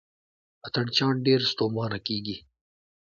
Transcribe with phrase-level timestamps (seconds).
[0.65, 2.37] اتڼ چیان ډېر ستومانه کیږي.